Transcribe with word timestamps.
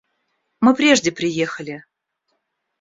Мы 0.61 0.73
прежде 0.73 1.11
приехали. 1.11 1.83